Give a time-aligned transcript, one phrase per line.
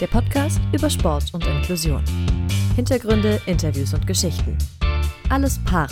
[0.00, 2.02] der Podcast über Sport und Inklusion.
[2.74, 4.56] Hintergründe, Interviews und Geschichten.
[5.28, 5.88] Alles Para.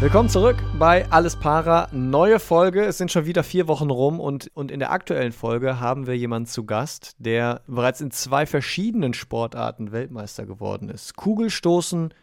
[0.00, 1.88] Willkommen zurück bei Alles Para.
[1.92, 2.86] Neue Folge.
[2.86, 6.16] Es sind schon wieder vier Wochen rum und, und in der aktuellen Folge haben wir
[6.16, 11.16] jemanden zu Gast, der bereits in zwei verschiedenen Sportarten Weltmeister geworden ist.
[11.16, 12.14] Kugelstoßen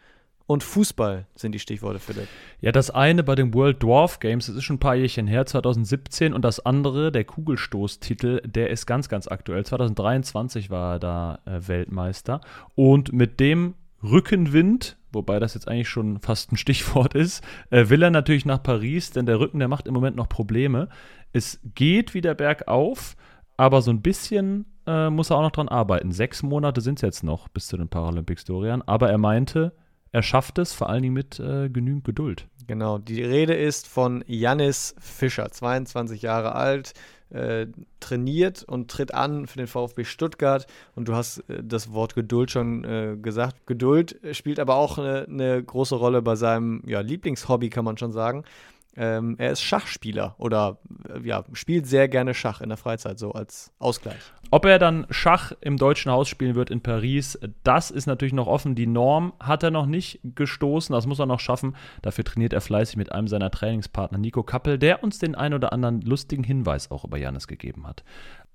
[0.46, 2.28] und Fußball sind die Stichworte, Philipp.
[2.60, 5.44] Ja, das eine bei den World Dwarf Games, das ist schon ein paar Jährchen her,
[5.44, 9.64] 2017, und das andere, der Kugelstoßtitel, der ist ganz, ganz aktuell.
[9.64, 12.40] 2023 war er da äh, Weltmeister.
[12.74, 18.02] Und mit dem Rückenwind, wobei das jetzt eigentlich schon fast ein Stichwort ist, äh, will
[18.02, 20.88] er natürlich nach Paris, denn der Rücken, der macht im Moment noch Probleme.
[21.32, 23.16] Es geht wieder bergauf,
[23.56, 26.12] aber so ein bisschen äh, muss er auch noch dran arbeiten.
[26.12, 28.82] Sechs Monate sind es jetzt noch bis zu den Paralympics, Dorian.
[28.82, 29.72] Aber er meinte,
[30.12, 32.46] er schafft es, vor allen Dingen mit äh, genügend Geduld.
[32.66, 36.94] Genau, die Rede ist von Jannis Fischer, 22 Jahre alt,
[37.30, 37.66] äh,
[38.00, 40.66] trainiert und tritt an für den VfB Stuttgart.
[40.94, 43.66] Und du hast äh, das Wort Geduld schon äh, gesagt.
[43.66, 48.12] Geduld spielt aber auch eine, eine große Rolle bei seinem ja, Lieblingshobby, kann man schon
[48.12, 48.44] sagen.
[48.96, 53.32] Ähm, er ist Schachspieler oder äh, ja, spielt sehr gerne Schach in der Freizeit, so
[53.32, 54.16] als Ausgleich.
[54.50, 58.46] Ob er dann Schach im Deutschen Haus spielen wird in Paris, das ist natürlich noch
[58.46, 58.74] offen.
[58.74, 61.76] Die Norm hat er noch nicht gestoßen, das muss er noch schaffen.
[62.02, 65.72] Dafür trainiert er fleißig mit einem seiner Trainingspartner Nico Kappel, der uns den ein oder
[65.72, 68.04] anderen lustigen Hinweis auch über Janis gegeben hat.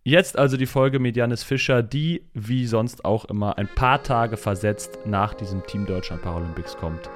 [0.03, 4.35] Jetzt also die Folge mit Janis Fischer, die wie sonst auch immer ein paar Tage
[4.35, 7.11] versetzt nach diesem Team Deutschland Paralympics kommt.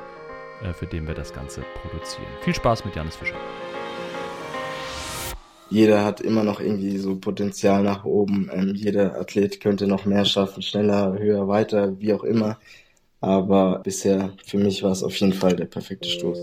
[0.66, 2.28] Äh, für den wir das Ganze produzieren.
[2.42, 3.36] Viel Spaß mit Janis Fischer.
[5.70, 8.50] Jeder hat immer noch irgendwie so Potenzial nach oben.
[8.54, 12.60] Ähm, jeder Athlet könnte noch mehr schaffen, schneller, höher, weiter, wie auch immer.
[13.20, 16.38] Aber bisher für mich war es auf jeden Fall der perfekte Stoß.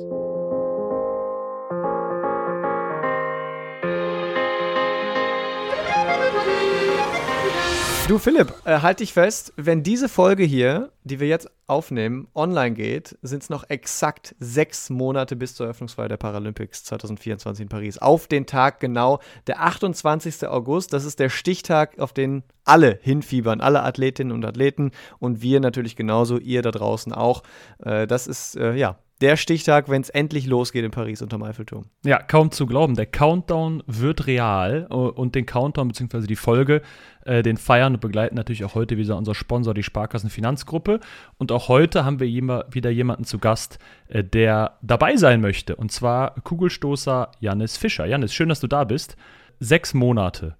[8.08, 12.74] Du Philipp, äh, halt dich fest, wenn diese Folge hier, die wir jetzt aufnehmen, online
[12.74, 17.98] geht, sind es noch exakt sechs Monate bis zur Eröffnungsfeier der Paralympics 2024 in Paris.
[17.98, 20.48] Auf den Tag genau, der 28.
[20.48, 24.90] August, das ist der Stichtag, auf den alle hinfiebern, alle Athletinnen und Athleten
[25.20, 27.44] und wir natürlich genauso, ihr da draußen auch.
[27.78, 31.84] Äh, das ist, äh, ja, der Stichtag, wenn es endlich losgeht in Paris unterm Eiffelturm.
[32.04, 32.96] Ja, kaum zu glauben.
[32.96, 36.26] Der Countdown wird real äh, und den Countdown bzw.
[36.26, 36.82] die Folge,
[37.24, 40.98] äh, den feiern und begleiten natürlich auch heute wieder unser Sponsor, die Sparkassen Finanzgruppe.
[41.38, 42.28] Und auch heute haben wir
[42.72, 43.78] wieder jemanden zu Gast,
[44.08, 45.76] äh, der dabei sein möchte.
[45.76, 48.06] Und zwar Kugelstoßer Janis Fischer.
[48.06, 49.16] Janis, schön, dass du da bist.
[49.60, 50.56] Sechs Monate.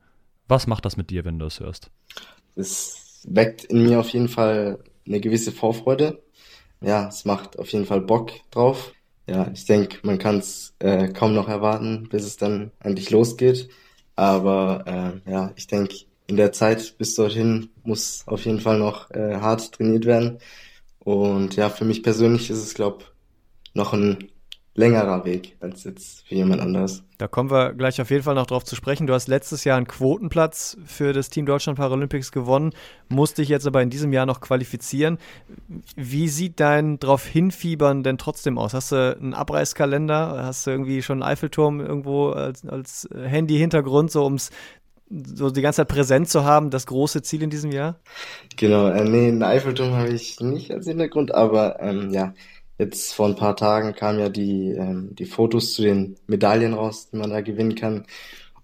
[0.47, 1.91] Was macht das mit dir, wenn du es hörst?
[2.55, 6.23] Es weckt in mir auf jeden Fall eine gewisse Vorfreude
[6.85, 8.93] ja, es macht auf jeden Fall Bock drauf.
[9.27, 13.69] Ja, ich denke, man kann es äh, kaum noch erwarten, bis es dann endlich losgeht.
[14.17, 15.95] Aber äh, ja, ich denke,
[16.27, 20.39] in der Zeit bis dorthin muss auf jeden Fall noch äh, hart trainiert werden.
[21.01, 23.05] Und ja, für mich persönlich ist es, glaube
[23.75, 24.32] noch ein
[24.75, 27.05] längerer Weg als jetzt für jemand anderes.
[27.19, 29.07] Da kommen wir gleich auf jeden Fall noch drauf zu sprechen.
[29.07, 32.73] Du hast letztes Jahr einen Quotenplatz für das Team Deutschland Paralympics gewonnen,
[33.09, 35.19] musst dich jetzt aber in diesem Jahr noch qualifizieren.
[35.95, 38.73] Wie sieht dein drauf hinfiebern denn trotzdem aus?
[38.73, 40.43] Hast du einen Abreißkalender?
[40.45, 44.51] Hast du irgendwie schon einen Eiffelturm irgendwo als, als Handy-Hintergrund, so ums
[45.15, 47.97] so die ganze Zeit präsent zu haben, das große Ziel in diesem Jahr?
[48.57, 52.33] Genau, äh, nee, einen Eiffelturm habe ich nicht als Hintergrund, aber ähm, ja,
[52.83, 57.11] Jetzt vor ein paar Tagen kamen ja die, ähm, die Fotos zu den Medaillen raus,
[57.11, 58.07] die man da gewinnen kann.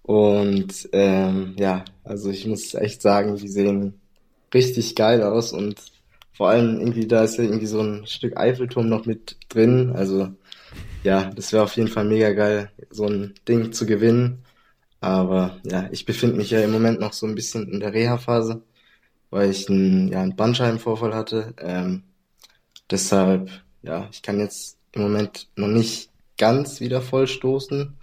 [0.01, 4.01] Und ähm, ja, also ich muss echt sagen, die sehen
[4.53, 5.81] richtig geil aus und
[6.33, 9.93] vor allem irgendwie da ist ja irgendwie so ein Stück Eiffelturm noch mit drin.
[9.95, 10.29] Also
[11.03, 14.43] ja, das wäre auf jeden Fall mega geil, so ein Ding zu gewinnen.
[15.01, 18.63] Aber ja, ich befinde mich ja im Moment noch so ein bisschen in der Reha-Phase,
[19.29, 21.53] weil ich einen, ja, einen Bandscheibenvorfall hatte.
[21.59, 22.03] Ähm,
[22.91, 23.49] deshalb
[23.81, 27.95] ja, ich kann jetzt im Moment noch nicht ganz wieder voll stoßen.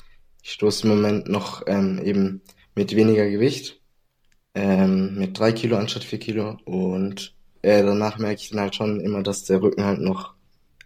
[0.43, 2.43] Ich stoße im Moment noch ähm, eben
[2.75, 3.81] mit weniger Gewicht,
[4.55, 9.01] ähm, mit drei Kilo anstatt vier Kilo und äh, danach merke ich dann halt schon
[9.01, 10.35] immer, dass der Rücken halt noch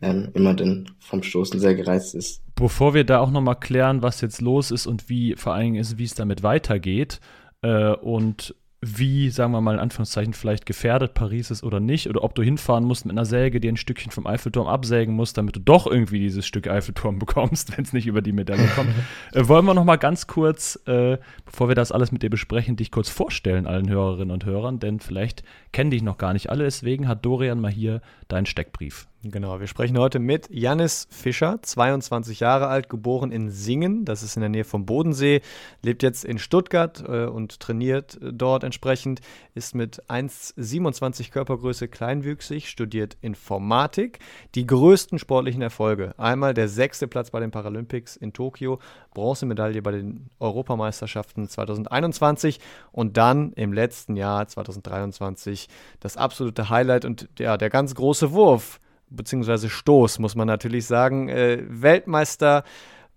[0.00, 2.42] ähm, immer denn vom Stoßen sehr gereizt ist.
[2.54, 5.80] Bevor wir da auch nochmal klären, was jetzt los ist und wie vor allen Dingen
[5.80, 7.20] ist, wie es damit weitergeht
[7.62, 12.24] äh, und wie, sagen wir mal in Anführungszeichen, vielleicht gefährdet Paris ist oder nicht, oder
[12.24, 15.56] ob du hinfahren musst mit einer Säge, dir ein Stückchen vom Eiffelturm absägen musst, damit
[15.56, 18.90] du doch irgendwie dieses Stück Eiffelturm bekommst, wenn es nicht über die Medaille kommt.
[19.34, 22.76] äh, wollen wir noch mal ganz kurz, äh, bevor wir das alles mit dir besprechen,
[22.76, 25.42] dich kurz vorstellen allen Hörerinnen und Hörern, denn vielleicht
[25.72, 29.66] kennen dich noch gar nicht alle, deswegen hat Dorian mal hier deinen Steckbrief Genau, wir
[29.66, 34.48] sprechen heute mit Jannis Fischer, 22 Jahre alt, geboren in Singen, das ist in der
[34.48, 35.42] Nähe vom Bodensee,
[35.82, 39.20] lebt jetzt in Stuttgart äh, und trainiert äh, dort entsprechend,
[39.54, 44.20] ist mit 1,27 Körpergröße kleinwüchsig, studiert Informatik.
[44.54, 48.78] Die größten sportlichen Erfolge, einmal der sechste Platz bei den Paralympics in Tokio,
[49.12, 52.58] Bronzemedaille bei den Europameisterschaften 2021
[52.90, 55.68] und dann im letzten Jahr 2023
[56.00, 61.28] das absolute Highlight und ja, der ganz große Wurf beziehungsweise Stoß, muss man natürlich sagen.
[61.28, 62.64] Äh, Weltmeister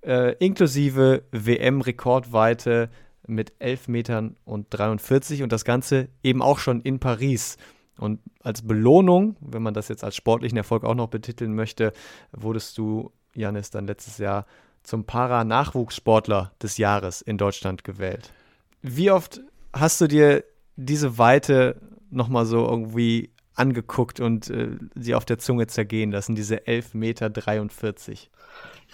[0.02, 2.90] äh, inklusive WM-Rekordweite
[3.28, 7.58] mit 11 Metern und 43 und das Ganze eben auch schon in Paris.
[7.98, 11.94] Und als Belohnung, wenn man das jetzt als sportlichen Erfolg auch noch betiteln möchte,
[12.32, 14.46] wurdest du, Janis, dann letztes Jahr
[14.82, 18.34] zum Para-Nachwuchssportler des Jahres in Deutschland gewählt.
[18.82, 19.42] Wie oft
[19.72, 20.44] hast du dir
[20.76, 21.80] diese Weite
[22.10, 27.32] nochmal so irgendwie angeguckt und äh, sie auf der Zunge zergehen lassen, diese 11,43 Meter.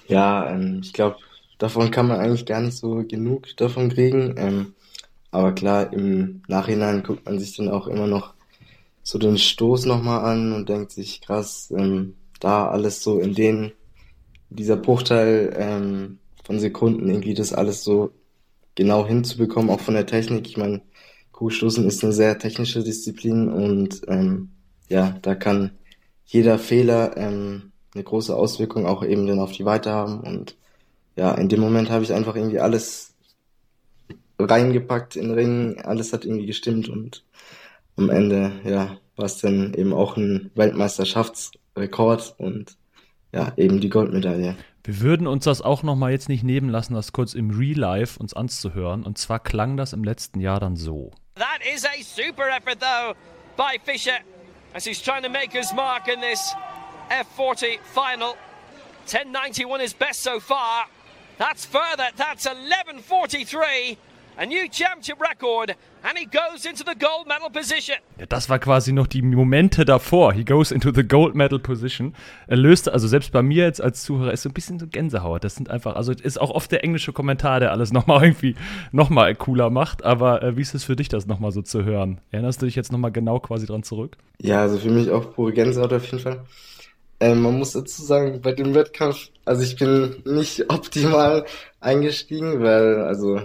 [0.08, 1.18] Ja, ähm, ich glaube,
[1.58, 4.36] davon kann man eigentlich gar nicht so genug davon kriegen.
[4.38, 4.74] Ähm,
[5.32, 8.34] aber klar, im Nachhinein guckt man sich dann auch immer noch
[9.04, 13.72] so den Stoß nochmal an und denkt sich, krass, ähm, da alles so in den,
[14.50, 18.12] dieser Bruchteil ähm, von Sekunden irgendwie das alles so
[18.76, 20.48] genau hinzubekommen, auch von der Technik.
[20.48, 20.82] Ich meine,
[21.40, 24.50] Kugelstoßen ist eine sehr technische Disziplin und ähm,
[24.90, 25.72] ja, da kann
[26.26, 30.20] jeder Fehler ähm, eine große Auswirkung auch eben dann auf die Weite haben.
[30.20, 30.58] Und
[31.16, 33.14] ja, in dem Moment habe ich einfach irgendwie alles
[34.38, 37.24] reingepackt in den Ring, alles hat irgendwie gestimmt und
[37.96, 42.76] am Ende, ja, war es dann eben auch ein Weltmeisterschaftsrekord und
[43.32, 44.58] ja, eben die Goldmedaille.
[44.84, 47.80] Wir würden uns das auch noch mal jetzt nicht nehmen lassen, das kurz im Real
[47.80, 49.04] Life uns anzuhören.
[49.04, 51.12] Und zwar klang das im letzten Jahr dann so.
[51.40, 53.16] That is a super effort though
[53.56, 54.20] by Fisher
[54.76, 56.54] as he's trying to make his mark in this
[57.10, 58.32] F40 final.
[59.06, 60.86] 1091 is best so far.
[61.38, 62.10] That's further.
[62.18, 63.98] That's 1143.
[64.42, 67.98] A new championship record and he goes into the gold medal position.
[68.18, 70.32] Ja, das war quasi noch die Momente davor.
[70.32, 72.16] He goes into the gold medal position.
[72.48, 75.44] Er löste, also selbst bei mir jetzt als Zuhörer ist so ein bisschen so Gänsehaut.
[75.44, 78.56] Das sind einfach, also ist auch oft der englische Kommentar, der alles nochmal irgendwie
[78.94, 80.06] nochmal cooler macht.
[80.06, 82.22] Aber äh, wie ist es für dich, das nochmal so zu hören?
[82.32, 84.16] Erinnerst du dich jetzt nochmal genau quasi dran zurück?
[84.40, 86.46] Ja, also für mich auch pure Gänsehaut auf jeden Fall.
[87.20, 91.44] Ähm, man muss dazu sagen, bei dem Wettkampf, also ich bin nicht optimal
[91.82, 93.42] eingestiegen, weil, also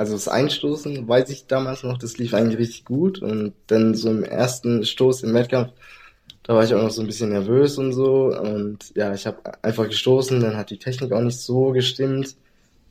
[0.00, 3.20] also das Einstoßen weiß ich damals noch, das lief eigentlich richtig gut.
[3.20, 5.72] Und dann so im ersten Stoß im Wettkampf,
[6.42, 8.34] da war ich auch noch so ein bisschen nervös und so.
[8.34, 12.34] Und ja, ich habe einfach gestoßen, dann hat die Technik auch nicht so gestimmt.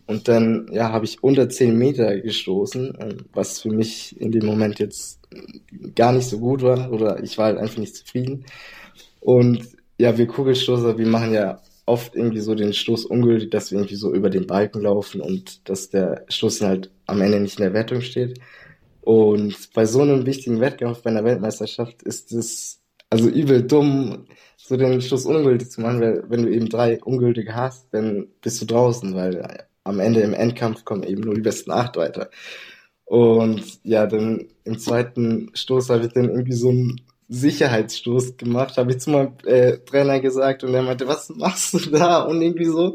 [0.05, 4.45] Und dann, ja, habe ich unter 10 Meter gestoßen, ähm, was für mich in dem
[4.45, 5.19] Moment jetzt
[5.95, 6.91] gar nicht so gut war.
[6.91, 8.45] Oder ich war halt einfach nicht zufrieden.
[9.19, 9.67] Und
[9.97, 11.59] ja, wir Kugelstoßer, wir machen ja
[11.89, 15.67] oft irgendwie so den Stoß ungültig, dass wir irgendwie so über den Balken laufen und
[15.67, 18.39] dass der Stoß halt am Ende nicht in der Wertung steht.
[19.01, 24.25] Und bei so einem wichtigen Wettkampf, bei einer Weltmeisterschaft, ist es also übel dumm,
[24.57, 28.61] so den Stoß ungültig zu machen, weil wenn du eben drei ungültige hast, dann bist
[28.61, 32.29] du draußen, weil am Ende im Endkampf kommen eben nur die besten acht weiter.
[33.05, 38.91] Und ja, dann im zweiten Stoß habe ich dann irgendwie so ein Sicherheitsstoß gemacht, habe
[38.91, 42.23] ich zu meinem äh, Trainer gesagt und er meinte, was machst du da?
[42.23, 42.93] Und irgendwie so.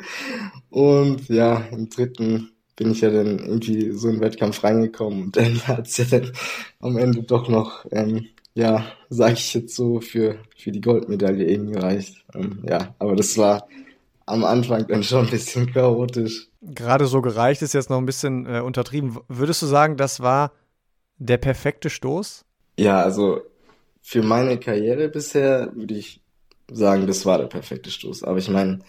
[0.70, 5.36] Und ja, im dritten bin ich ja dann irgendwie so in den Wettkampf reingekommen und
[5.36, 6.32] dann hat es ja dann
[6.80, 11.72] am Ende doch noch, ähm, ja, sage ich jetzt so, für, für die Goldmedaille eben
[11.72, 12.24] gereicht.
[12.34, 13.66] Ähm, ja, aber das war
[14.26, 16.48] am Anfang dann schon ein bisschen chaotisch.
[16.62, 19.18] Gerade so gereicht ist jetzt noch ein bisschen äh, untertrieben.
[19.28, 20.52] Würdest du sagen, das war
[21.18, 22.44] der perfekte Stoß?
[22.78, 23.40] Ja, also
[24.00, 26.20] für meine Karriere bisher würde ich
[26.70, 28.22] sagen, das war der perfekte Stoß.
[28.24, 28.80] Aber ich meine,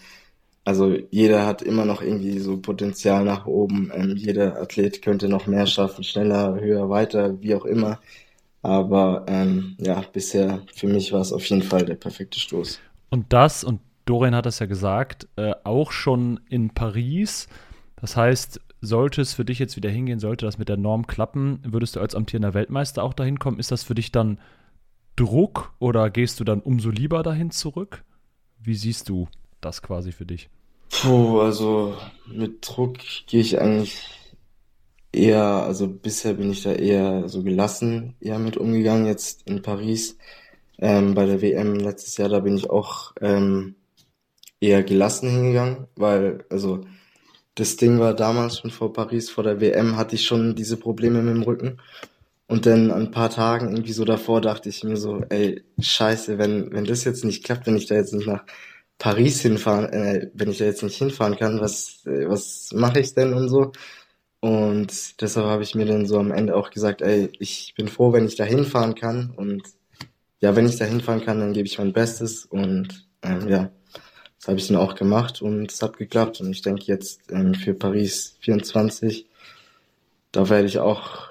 [0.66, 3.92] also jeder hat immer noch irgendwie so Potenzial nach oben.
[3.94, 8.00] Ähm, jeder Athlet könnte noch mehr schaffen, schneller, höher, weiter, wie auch immer.
[8.62, 12.80] Aber ähm, ja, bisher für mich war es auf jeden Fall der perfekte Stoß.
[13.10, 17.46] Und das, und Dorian hat das ja gesagt, äh, auch schon in Paris.
[17.94, 21.60] Das heißt, sollte es für dich jetzt wieder hingehen, sollte das mit der Norm klappen,
[21.62, 23.60] würdest du als amtierender Weltmeister auch dahin kommen?
[23.60, 24.40] Ist das für dich dann
[25.14, 28.02] Druck oder gehst du dann umso lieber dahin zurück?
[28.58, 29.28] Wie siehst du
[29.60, 30.50] das quasi für dich?
[30.90, 34.02] Puh, also mit Druck gehe ich eigentlich
[35.12, 39.06] eher, also bisher bin ich da eher so gelassen eher mit umgegangen.
[39.06, 40.18] Jetzt in Paris
[40.78, 43.76] ähm, bei der WM letztes Jahr, da bin ich auch ähm,
[44.60, 46.82] eher gelassen hingegangen, weil also
[47.56, 51.22] das Ding war damals schon vor Paris, vor der WM hatte ich schon diese Probleme
[51.22, 51.78] mit dem Rücken
[52.48, 56.72] Und dann ein paar Tagen irgendwie so davor dachte ich mir so, ey, scheiße, wenn,
[56.72, 58.44] wenn das jetzt nicht klappt, wenn ich da jetzt nicht nach
[58.98, 63.14] Paris hinfahren, äh, wenn ich da jetzt nicht hinfahren kann, was, äh, was mache ich
[63.14, 63.72] denn und so.
[64.40, 68.12] Und deshalb habe ich mir dann so am Ende auch gesagt, ey, ich bin froh,
[68.12, 69.32] wenn ich da hinfahren kann.
[69.36, 69.62] Und
[70.40, 72.44] ja, wenn ich da hinfahren kann, dann gebe ich mein Bestes.
[72.46, 73.70] Und ähm, ja,
[74.38, 76.40] das habe ich dann auch gemacht und es hat geklappt.
[76.40, 79.26] Und ich denke jetzt ähm, für Paris 24,
[80.32, 81.28] da werde ich auch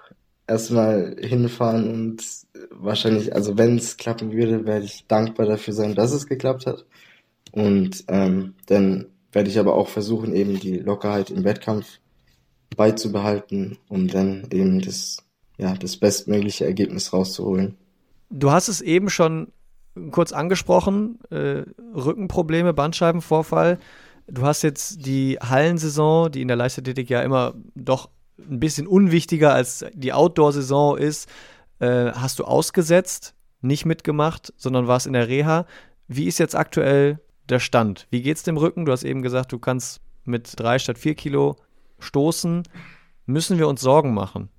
[0.47, 2.23] erstmal hinfahren und
[2.71, 6.85] wahrscheinlich, also wenn es klappen würde, werde ich dankbar dafür sein, dass es geklappt hat.
[7.55, 11.99] Und ähm, dann werde ich aber auch versuchen, eben die Lockerheit im Wettkampf
[12.75, 15.17] beizubehalten, um dann eben das,
[15.57, 17.77] ja, das bestmögliche Ergebnis rauszuholen.
[18.29, 19.53] Du hast es eben schon
[20.11, 21.63] kurz angesprochen, äh,
[21.95, 23.79] Rückenprobleme, Bandscheibenvorfall.
[24.27, 29.53] Du hast jetzt die Hallensaison, die in der Leichtathletik ja immer doch ein bisschen unwichtiger
[29.53, 31.29] als die Outdoor-Saison ist,
[31.79, 35.65] äh, hast du ausgesetzt, nicht mitgemacht, sondern warst in der Reha.
[36.09, 38.07] Wie ist jetzt aktuell der Stand?
[38.09, 38.85] Wie geht's dem Rücken?
[38.85, 41.55] Du hast eben gesagt, du kannst mit drei statt vier Kilo
[41.99, 42.63] stoßen.
[43.25, 44.49] Müssen wir uns Sorgen machen,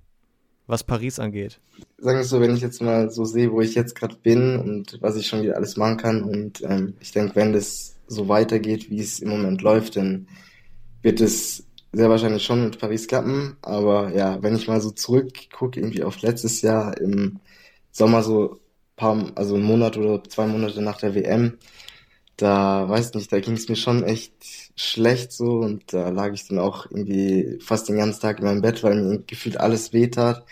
[0.67, 1.61] was Paris angeht?
[1.99, 4.99] Sagen wir so, wenn ich jetzt mal so sehe, wo ich jetzt gerade bin und
[5.01, 8.91] was ich schon wieder alles machen kann und ähm, ich denke, wenn das so weitergeht,
[8.91, 10.29] wie es im Moment läuft, dann
[11.03, 13.57] wird es sehr wahrscheinlich schon mit Paris klappen.
[13.63, 17.41] Aber ja, wenn ich mal so zurückgucke, irgendwie auf letztes Jahr im
[17.91, 18.61] Sommer so
[18.97, 21.59] paar, also einen Monat oder zwei Monate nach der WM,
[22.37, 24.33] da weiß nicht, da ging es mir schon echt
[24.77, 28.61] schlecht so und da lag ich dann auch irgendwie fast den ganzen Tag in meinem
[28.63, 30.45] Bett, weil mir gefühlt alles wehtat.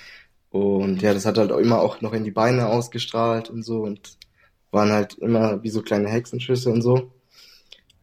[0.51, 3.83] Und ja, das hat halt auch immer auch noch in die Beine ausgestrahlt und so
[3.83, 4.19] und
[4.71, 7.13] waren halt immer wie so kleine Hexenschüsse und so.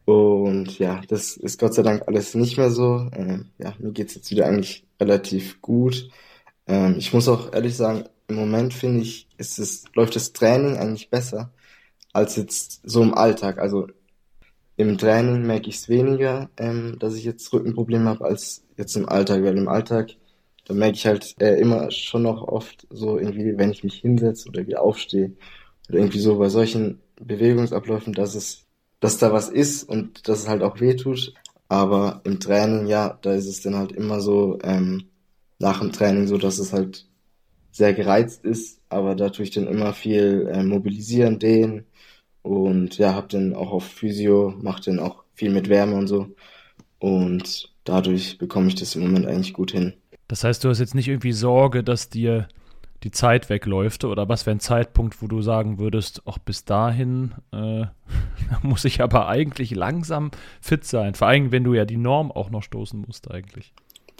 [0.04, 3.08] Und ja, das ist Gott sei Dank alles nicht mehr so.
[3.14, 6.10] Ähm, ja, mir geht's jetzt wieder eigentlich relativ gut.
[6.66, 10.76] Ähm, ich muss auch ehrlich sagen, im Moment finde ich, ist es, läuft das Training
[10.76, 11.52] eigentlich besser
[12.12, 13.58] als jetzt so im Alltag.
[13.58, 13.88] Also
[14.76, 19.08] im Training merke ich es weniger, ähm, dass ich jetzt Rückenprobleme habe, als jetzt im
[19.08, 19.42] Alltag.
[19.42, 20.10] Weil im Alltag,
[20.66, 24.48] da merke ich halt äh, immer schon noch oft so irgendwie, wenn ich mich hinsetze
[24.48, 25.32] oder wieder aufstehe
[25.88, 28.66] oder irgendwie so bei solchen Bewegungsabläufen, dass es,
[29.00, 31.34] dass da was ist und dass es halt auch weh tut.
[31.68, 35.04] Aber im Training, ja, da ist es dann halt immer so, ähm,
[35.58, 37.06] nach dem Training so, dass es halt
[37.72, 41.86] sehr gereizt ist, aber da tue ich dann immer viel äh, mobilisieren, dehnen
[42.42, 46.28] und ja, hab dann auch auf Physio, mach dann auch viel mit Wärme und so.
[46.98, 49.94] Und dadurch bekomme ich das im Moment eigentlich gut hin.
[50.28, 52.46] Das heißt, du hast jetzt nicht irgendwie Sorge, dass dir
[53.02, 57.32] die Zeit wegläuft oder was wäre ein Zeitpunkt, wo du sagen würdest, auch bis dahin
[57.52, 57.86] äh,
[58.62, 61.14] muss ich aber eigentlich langsam fit sein.
[61.14, 63.72] Vor allem, wenn du ja die Norm auch noch stoßen musst eigentlich.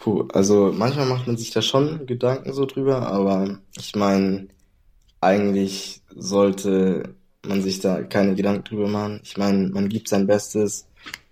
[0.03, 4.49] Puh, also manchmal macht man sich da schon Gedanken so drüber, aber ich meine,
[5.21, 7.15] eigentlich sollte
[7.47, 9.21] man sich da keine Gedanken drüber machen.
[9.23, 10.89] Ich meine, man gibt sein Bestes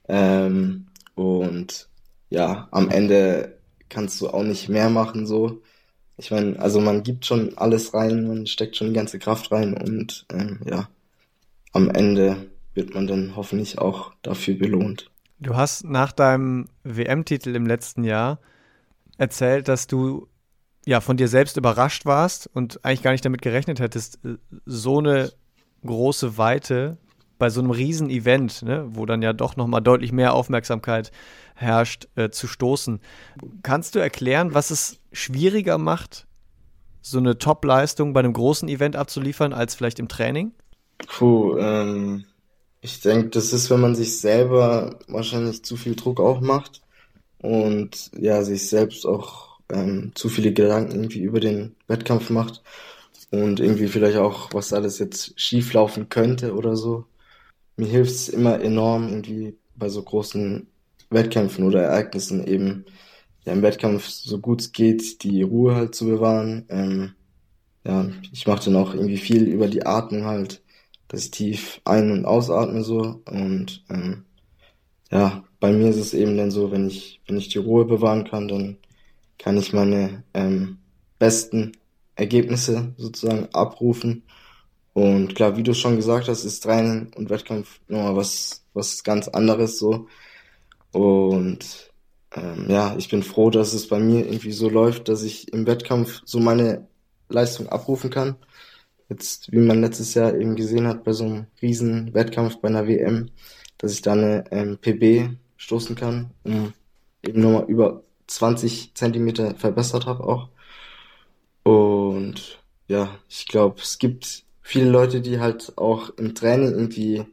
[0.08, 0.86] ähm,
[1.16, 1.88] und
[2.28, 3.58] ja, am Ende
[3.88, 5.62] kannst du auch nicht mehr machen so.
[6.16, 9.74] Ich meine, also man gibt schon alles rein, man steckt schon die ganze Kraft rein
[9.74, 10.88] und ähm, ja,
[11.72, 15.10] am Ende wird man dann hoffentlich auch dafür belohnt.
[15.40, 18.38] Du hast nach deinem WM-Titel im letzten Jahr
[19.20, 20.28] erzählt, dass du
[20.86, 24.18] ja von dir selbst überrascht warst und eigentlich gar nicht damit gerechnet hättest,
[24.64, 25.30] so eine
[25.84, 26.96] große Weite
[27.38, 31.10] bei so einem riesen Event, ne, wo dann ja doch noch mal deutlich mehr Aufmerksamkeit
[31.54, 33.00] herrscht, äh, zu stoßen.
[33.62, 36.26] Kannst du erklären, was es schwieriger macht,
[37.02, 40.52] so eine Top-Leistung bei einem großen Event abzuliefern, als vielleicht im Training?
[41.06, 42.24] Puh, ähm,
[42.80, 46.80] ich denke, das ist, wenn man sich selber wahrscheinlich zu viel Druck auch macht
[47.42, 52.62] und ja, sich selbst auch ähm, zu viele Gedanken irgendwie über den Wettkampf macht
[53.30, 57.06] und irgendwie vielleicht auch, was alles jetzt schief laufen könnte oder so.
[57.76, 60.66] Mir hilft es immer enorm, irgendwie bei so großen
[61.10, 62.84] Wettkämpfen oder Ereignissen eben
[63.44, 66.66] ja, im Wettkampf so gut es geht, die Ruhe halt zu bewahren.
[66.70, 67.14] Ähm,
[67.84, 70.62] ja, ich mache dann auch irgendwie viel über die Atmung halt,
[71.08, 74.24] dass ich tief ein- und ausatme so und ähm,
[75.10, 78.24] ja, bei mir ist es eben dann so, wenn ich, wenn ich die Ruhe bewahren
[78.24, 78.78] kann, dann
[79.38, 80.78] kann ich meine ähm,
[81.18, 81.72] besten
[82.16, 84.24] Ergebnisse sozusagen abrufen.
[84.92, 89.28] Und klar, wie du schon gesagt hast, ist Training und Wettkampf nochmal was, was ganz
[89.28, 90.08] anderes so.
[90.92, 91.92] Und
[92.34, 95.66] ähm, ja, ich bin froh, dass es bei mir irgendwie so läuft, dass ich im
[95.66, 96.88] Wettkampf so meine
[97.28, 98.36] Leistung abrufen kann.
[99.08, 102.86] Jetzt, wie man letztes Jahr eben gesehen hat, bei so einem riesen Wettkampf bei einer
[102.86, 103.30] WM,
[103.78, 106.72] dass ich da eine ähm, PB stoßen kann, um
[107.22, 110.48] eben nochmal über 20 Zentimeter verbessert habe auch.
[111.62, 117.26] Und ja, ich glaube, es gibt viele Leute, die halt auch im Training irgendwie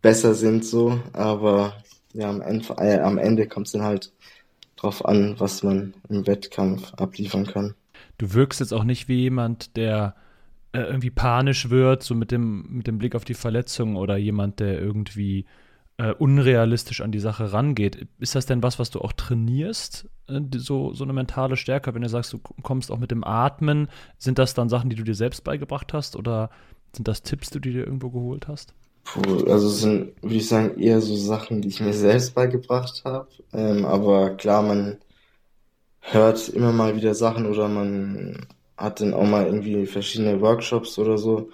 [0.00, 1.76] besser sind so, aber
[2.14, 4.10] ja, am Ende, äh, Ende kommt es dann halt
[4.76, 7.74] drauf an, was man im Wettkampf abliefern kann.
[8.16, 10.14] Du wirkst jetzt auch nicht wie jemand, der
[10.72, 14.60] äh, irgendwie panisch wird, so mit dem, mit dem Blick auf die Verletzung oder jemand,
[14.60, 15.44] der irgendwie
[15.98, 18.06] äh, unrealistisch an die Sache rangeht.
[18.18, 21.94] Ist das denn was, was du auch trainierst, äh, so, so eine mentale Stärke?
[21.94, 25.02] Wenn du sagst, du kommst auch mit dem Atmen, sind das dann Sachen, die du
[25.02, 26.50] dir selbst beigebracht hast oder
[26.94, 28.74] sind das Tipps, die du dir irgendwo geholt hast?
[29.04, 33.28] Puh, also sind, würde ich sagen, eher so Sachen, die ich mir selbst beigebracht habe.
[33.52, 34.98] Ähm, aber klar, man
[36.00, 41.18] hört immer mal wieder Sachen oder man hat dann auch mal irgendwie verschiedene Workshops oder
[41.18, 41.50] so.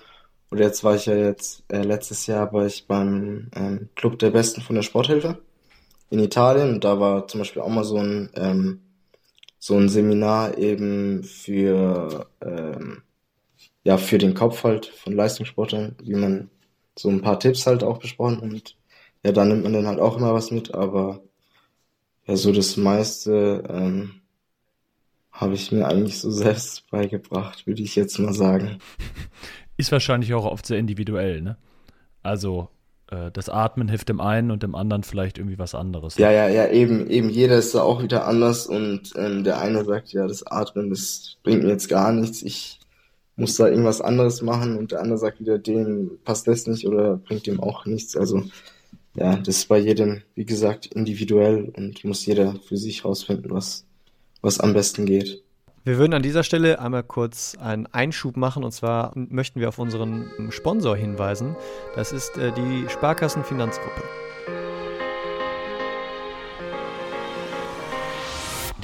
[0.54, 4.30] Oder jetzt war ich ja jetzt, äh, letztes Jahr war ich beim ähm, Club der
[4.30, 5.38] Besten von der Sporthilfe
[6.10, 6.74] in Italien.
[6.74, 8.80] Und da war zum Beispiel auch mal so ein, ähm,
[9.58, 13.02] so ein Seminar eben für, ähm,
[13.82, 16.50] ja, für den Kopf halt von Leistungssportlern, wie man
[16.96, 18.38] so ein paar Tipps halt auch besprochen.
[18.38, 18.76] Und
[19.24, 21.20] ja, da nimmt man dann halt auch immer was mit, aber
[22.28, 24.20] ja, so das meiste ähm,
[25.32, 28.78] habe ich mir eigentlich so selbst beigebracht, würde ich jetzt mal sagen.
[29.76, 31.56] Ist wahrscheinlich auch oft sehr individuell, ne?
[32.22, 32.68] Also
[33.10, 36.16] äh, das Atmen hilft dem einen und dem anderen vielleicht irgendwie was anderes.
[36.16, 39.84] Ja, ja, ja, eben, eben jeder ist da auch wieder anders und ähm, der eine
[39.84, 42.80] sagt, ja, das Atmen, das bringt mir jetzt gar nichts, ich
[43.36, 47.16] muss da irgendwas anderes machen und der andere sagt wieder, dem passt das nicht oder
[47.16, 48.16] bringt dem auch nichts.
[48.16, 48.44] Also
[49.16, 53.84] ja, das ist bei jedem, wie gesagt, individuell und muss jeder für sich rausfinden, was,
[54.40, 55.43] was am besten geht.
[55.86, 59.78] Wir würden an dieser Stelle einmal kurz einen Einschub machen und zwar möchten wir auf
[59.78, 61.56] unseren Sponsor hinweisen.
[61.94, 64.02] Das ist äh, die Sparkassenfinanzgruppe.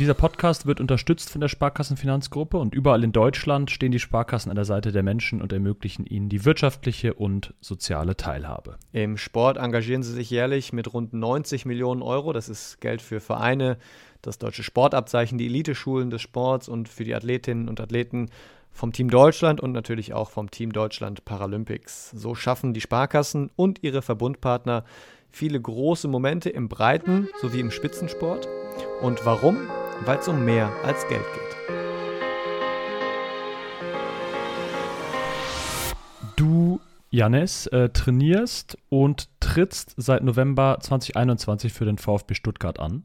[0.01, 4.57] Dieser Podcast wird unterstützt von der Sparkassenfinanzgruppe und überall in Deutschland stehen die Sparkassen an
[4.57, 8.79] der Seite der Menschen und ermöglichen ihnen die wirtschaftliche und soziale Teilhabe.
[8.93, 12.33] Im Sport engagieren sie sich jährlich mit rund 90 Millionen Euro.
[12.33, 13.77] Das ist Geld für Vereine,
[14.23, 18.31] das deutsche Sportabzeichen, die Eliteschulen des Sports und für die Athletinnen und Athleten
[18.73, 22.11] vom Team Deutschland und natürlich auch vom Team Deutschland Paralympics.
[22.11, 24.85] So schaffen die Sparkassen und ihre Verbundpartner
[25.31, 28.49] viele große Momente im Breiten- sowie im Spitzensport.
[29.03, 29.59] Und warum?
[30.05, 31.57] weil es um mehr als Geld geht.
[36.37, 36.81] Du,
[37.11, 43.03] Janis, äh, trainierst und trittst seit November 2021 für den VfB Stuttgart an.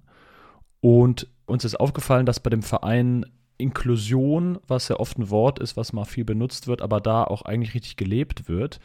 [0.85, 3.25] Und uns ist aufgefallen, dass bei dem Verein
[3.57, 7.41] Inklusion, was ja oft ein Wort ist, was mal viel benutzt wird, aber da auch
[7.41, 8.79] eigentlich richtig gelebt wird,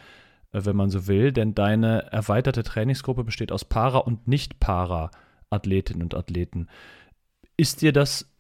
[0.53, 1.31] äh, wenn man so will.
[1.31, 6.69] Denn deine erweiterte Trainingsgruppe besteht aus Para- und Nicht-Para-Athletinnen und Athleten.
[7.59, 8.31] Ist dir das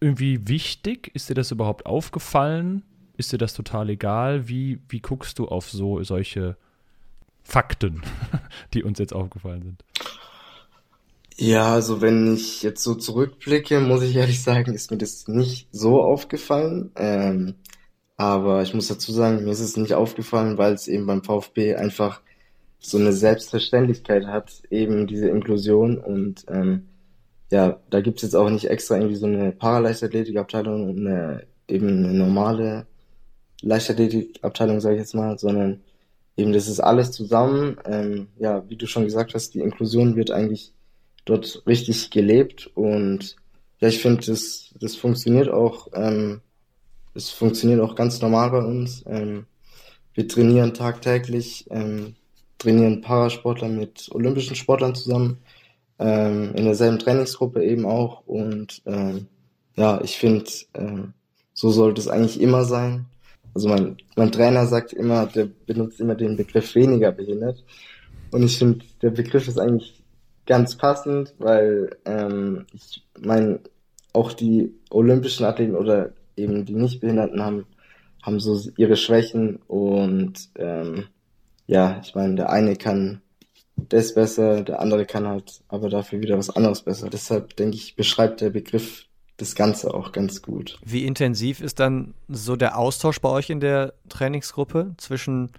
[0.00, 1.10] irgendwie wichtig?
[1.12, 2.84] Ist dir das überhaupt aufgefallen?
[3.18, 4.48] Ist dir das total egal?
[4.48, 6.56] Wie, wie guckst du auf so solche
[7.42, 8.00] Fakten,
[8.72, 9.84] die uns jetzt aufgefallen sind?
[11.40, 15.68] Ja, also wenn ich jetzt so zurückblicke, muss ich ehrlich sagen, ist mir das nicht
[15.72, 16.90] so aufgefallen.
[16.96, 17.54] Ähm,
[18.16, 21.76] aber ich muss dazu sagen, mir ist es nicht aufgefallen, weil es eben beim VfB
[21.76, 22.20] einfach
[22.78, 26.88] so eine Selbstverständlichkeit hat, eben diese Inklusion und ähm,
[27.50, 32.12] ja, da gibt's jetzt auch nicht extra irgendwie so eine Paraleichtathletikabteilung und eine, eben eine
[32.14, 32.86] normale
[33.62, 35.80] Leichtathletikabteilung, sage ich jetzt mal, sondern
[36.36, 37.78] eben das ist alles zusammen.
[37.86, 40.74] Ähm, ja, wie du schon gesagt hast, die Inklusion wird eigentlich
[41.24, 43.36] dort richtig gelebt und
[43.80, 46.42] ja, ich finde, das, das funktioniert auch, ähm,
[47.14, 49.02] es funktioniert auch ganz normal bei uns.
[49.06, 49.46] Ähm,
[50.14, 52.14] wir trainieren tagtäglich, ähm,
[52.58, 55.38] trainieren Parasportler mit olympischen Sportlern zusammen
[55.98, 58.26] ähm, in derselben Trainingsgruppe eben auch.
[58.26, 59.26] Und ähm,
[59.76, 61.14] ja, ich finde, ähm,
[61.54, 63.06] so sollte es eigentlich immer sein.
[63.54, 67.64] Also mein, mein Trainer sagt immer, der benutzt immer den Begriff weniger behindert.
[68.30, 69.99] Und ich finde, der Begriff ist eigentlich
[70.50, 73.60] ganz passend, weil ähm, ich meine,
[74.12, 77.66] auch die olympischen Athleten oder eben die Nichtbehinderten haben,
[78.20, 81.04] haben so ihre Schwächen und ähm,
[81.68, 83.22] ja, ich meine, der eine kann
[83.92, 87.08] ist besser, der andere kann halt aber dafür wieder was anderes besser.
[87.08, 89.04] Deshalb denke ich, beschreibt der Begriff
[89.36, 90.80] das Ganze auch ganz gut.
[90.84, 95.52] Wie intensiv ist dann so der Austausch bei euch in der Trainingsgruppe zwischen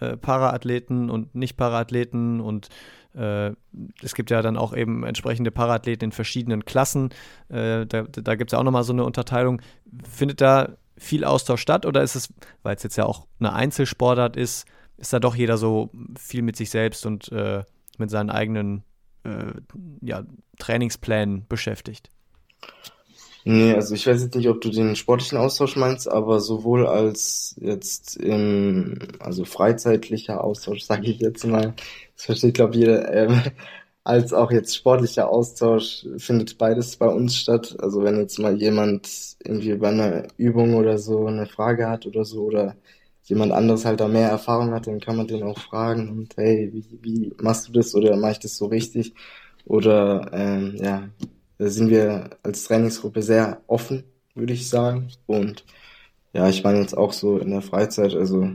[0.00, 2.68] äh, Paraathleten und Nicht-Paraathleten und
[3.14, 7.10] es gibt ja dann auch eben entsprechende Paraathleten in verschiedenen Klassen.
[7.48, 9.62] Äh, da da gibt es ja auch nochmal so eine Unterteilung.
[10.08, 14.36] Findet da viel Austausch statt oder ist es, weil es jetzt ja auch eine Einzelsportart
[14.36, 14.66] ist,
[14.96, 17.64] ist da doch jeder so viel mit sich selbst und äh,
[17.98, 18.82] mit seinen eigenen
[19.24, 19.52] äh,
[20.00, 20.24] ja,
[20.58, 22.10] Trainingsplänen beschäftigt.
[23.50, 27.56] Nee, also ich weiß jetzt nicht, ob du den sportlichen Austausch meinst, aber sowohl als
[27.58, 31.74] jetzt im, also freizeitlicher Austausch, sage ich jetzt mal,
[32.14, 33.40] das versteht glaube jeder, ähm,
[34.04, 37.74] als auch jetzt sportlicher Austausch findet beides bei uns statt.
[37.80, 39.08] Also wenn jetzt mal jemand
[39.42, 42.76] irgendwie bei einer Übung oder so eine Frage hat oder so oder
[43.22, 46.70] jemand anderes halt da mehr Erfahrung hat, dann kann man den auch fragen und hey,
[46.72, 49.14] wie, wie machst du das oder mach ich das so richtig?
[49.64, 51.08] Oder ähm, ja,
[51.58, 55.08] sind wir als Trainingsgruppe sehr offen, würde ich sagen.
[55.26, 55.64] Und
[56.32, 58.50] ja, ich meine jetzt auch so in der Freizeit, also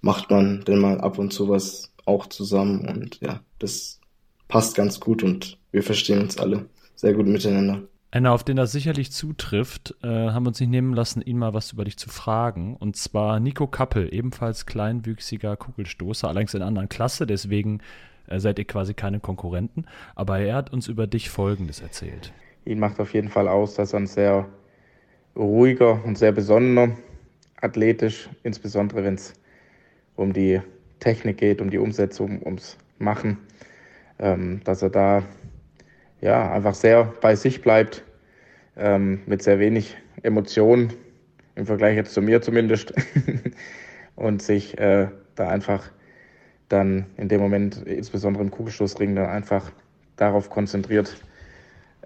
[0.00, 4.00] macht man denn mal ab und zu was auch zusammen und ja, das
[4.48, 7.82] passt ganz gut und wir verstehen uns alle sehr gut miteinander.
[8.12, 11.52] Einer, auf den das sicherlich zutrifft, äh, haben wir uns nicht nehmen lassen, ihn mal
[11.52, 12.76] was über dich zu fragen.
[12.76, 17.82] Und zwar Nico Kappel, ebenfalls kleinwüchsiger Kugelstoßer, allerdings in einer anderen Klasse, deswegen
[18.28, 19.86] äh, seid ihr quasi keine Konkurrenten.
[20.14, 22.32] Aber er hat uns über dich Folgendes erzählt.
[22.64, 24.46] Ihn macht auf jeden Fall aus, dass er ein sehr
[25.36, 26.96] ruhiger und sehr besonnener,
[27.60, 29.34] athletisch, insbesondere wenn es
[30.16, 30.60] um die
[31.00, 33.38] Technik geht, um die Umsetzung, ums Machen,
[34.18, 35.22] ähm, dass er da
[36.20, 38.02] ja einfach sehr bei sich bleibt,
[38.76, 40.92] ähm, mit sehr wenig Emotionen,
[41.54, 42.94] im Vergleich jetzt zu mir zumindest,
[44.16, 45.90] und sich äh, da einfach
[46.68, 49.70] dann in dem Moment, insbesondere im Kugelstoßring, dann einfach
[50.16, 51.16] darauf konzentriert,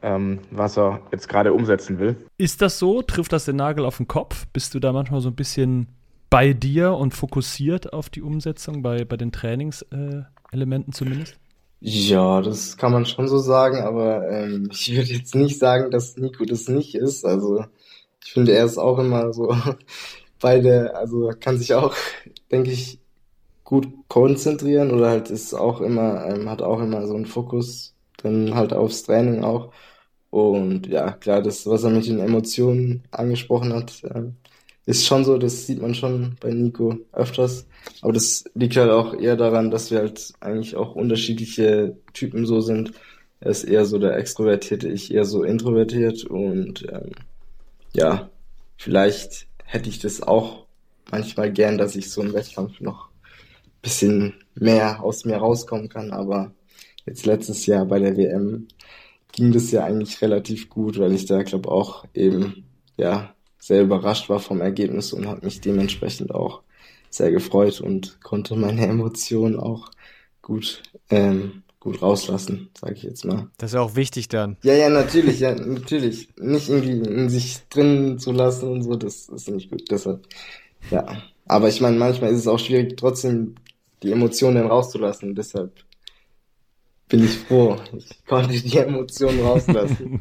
[0.02, 2.16] ähm, was er jetzt gerade umsetzen will.
[2.38, 3.02] Ist das so?
[3.02, 4.46] Trifft das den Nagel auf den Kopf?
[4.52, 5.88] Bist du da manchmal so ein bisschen
[6.30, 11.36] bei dir und fokussiert auf die Umsetzung, bei, bei den Trainingselementen äh, zumindest?
[11.80, 16.16] Ja, das kann man schon so sagen, aber ähm, ich würde jetzt nicht sagen, dass
[16.16, 17.24] Nico das nicht ist.
[17.24, 17.64] Also
[18.24, 19.54] ich finde, er ist auch immer so
[20.40, 21.94] bei der, also kann sich auch,
[22.50, 23.00] denke ich,
[23.70, 28.54] gut konzentrieren oder halt ist auch immer, ähm, hat auch immer so einen Fokus dann
[28.56, 29.72] halt aufs Training auch.
[30.30, 34.34] Und ja, klar, das, was er mit den Emotionen angesprochen hat, ähm,
[34.86, 37.66] ist schon so, das sieht man schon bei Nico öfters.
[38.02, 42.60] Aber das liegt halt auch eher daran, dass wir halt eigentlich auch unterschiedliche Typen so
[42.60, 42.92] sind.
[43.38, 47.12] Er ist eher so der Extrovertierte, ich eher so introvertiert und ähm,
[47.92, 48.30] ja,
[48.76, 50.66] vielleicht hätte ich das auch
[51.12, 53.09] manchmal gern, dass ich so im Wettkampf noch
[53.82, 56.10] bisschen mehr aus mir rauskommen kann.
[56.10, 56.52] Aber
[57.06, 58.68] jetzt letztes Jahr bei der WM
[59.32, 62.64] ging das ja eigentlich relativ gut, weil ich da glaube auch eben
[62.96, 66.62] ja sehr überrascht war vom Ergebnis und habe mich dementsprechend auch
[67.10, 69.90] sehr gefreut und konnte meine Emotionen auch
[70.42, 73.48] gut ähm, gut rauslassen, sage ich jetzt mal.
[73.56, 74.58] Das ist ja auch wichtig dann.
[74.62, 76.28] Ja, ja, natürlich, ja, natürlich.
[76.36, 79.90] Nicht irgendwie in sich drin zu lassen und so, das ist nicht gut.
[79.90, 80.26] Deshalb,
[80.90, 81.22] ja.
[81.46, 83.54] Aber ich meine, manchmal ist es auch schwierig, trotzdem
[84.02, 85.34] die Emotionen rauszulassen.
[85.34, 85.72] Deshalb
[87.08, 87.76] bin ich froh.
[87.96, 90.20] Ich konnte die Emotionen rauslassen.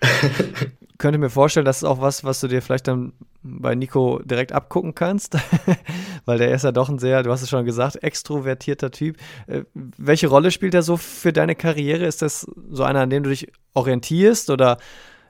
[0.98, 4.52] könnte mir vorstellen, das ist auch was, was du dir vielleicht dann bei Nico direkt
[4.52, 5.36] abgucken kannst,
[6.24, 9.16] weil der ist ja doch ein sehr, du hast es schon gesagt, extrovertierter Typ.
[9.46, 12.04] Äh, welche Rolle spielt er so für deine Karriere?
[12.04, 14.78] Ist das so einer, an dem du dich orientierst oder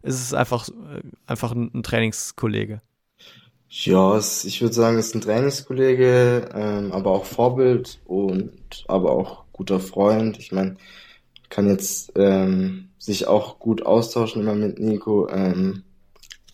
[0.02, 2.80] ist es einfach, äh, einfach ein, Trainingskollege?
[3.70, 9.44] Ja, es, ich würde sagen, ist ein Trainingskollege, ähm, aber auch Vorbild und aber auch
[9.52, 10.38] guter Freund.
[10.38, 10.76] Ich meine,
[11.50, 15.28] kann jetzt ähm, sich auch gut austauschen immer mit Nico.
[15.30, 15.84] Ähm,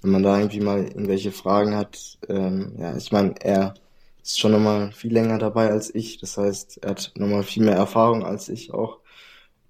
[0.03, 3.75] wenn man da irgendwie mal irgendwelche Fragen hat, ähm, ja, ich meine, er
[4.23, 6.19] ist schon nochmal viel länger dabei als ich.
[6.21, 9.01] Das heißt, er hat nochmal viel mehr Erfahrung als ich auch.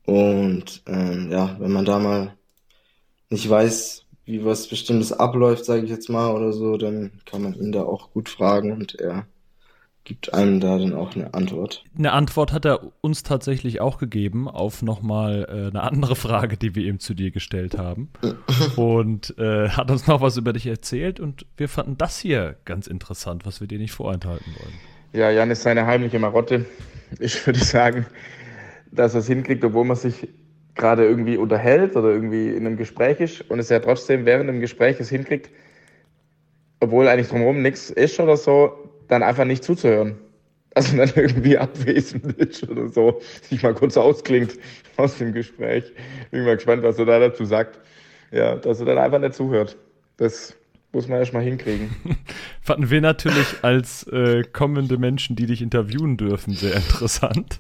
[0.07, 2.37] Und ähm, ja, wenn man da mal
[3.31, 7.55] nicht weiß, wie was Bestimmtes abläuft, sage ich jetzt mal, oder so, dann kann man
[7.55, 9.27] ihn da auch gut fragen und er
[10.05, 11.83] gibt einem da dann auch eine Antwort.
[11.97, 16.75] Eine Antwort hat er uns tatsächlich auch gegeben auf nochmal äh, eine andere Frage, die
[16.75, 18.11] wir eben zu dir gestellt haben.
[18.77, 22.87] und äh, hat uns noch was über dich erzählt und wir fanden das hier ganz
[22.87, 24.75] interessant, was wir dir nicht vorenthalten wollen.
[25.15, 26.67] Ja, Jan ist seine heimliche Marotte.
[27.19, 28.07] Ich würde sagen,
[28.91, 30.29] dass er es hinkriegt, obwohl man sich
[30.75, 34.61] gerade irgendwie unterhält oder irgendwie in einem Gespräch ist und es ja trotzdem während dem
[34.61, 35.51] Gespräch es hinkriegt,
[36.81, 38.73] obwohl eigentlich drumherum nichts ist oder so,
[39.09, 40.19] dann einfach nicht zuzuhören.
[40.77, 44.59] Also dann irgendwie abwesend ist oder so, sich mal kurz ausklingt
[44.97, 45.85] aus dem Gespräch.
[46.33, 47.79] Bin mal gespannt, was er da dazu sagt.
[48.33, 49.77] Ja, dass er dann einfach nicht zuhört.
[50.17, 50.57] Das
[50.95, 51.91] muss man erstmal hinkriegen.
[52.61, 57.59] Fanden wir natürlich als äh, kommende Menschen, die dich interviewen dürfen, sehr interessant.